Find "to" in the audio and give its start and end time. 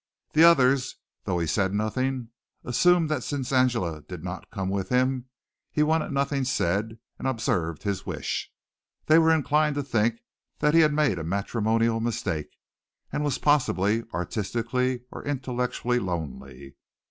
9.75-9.83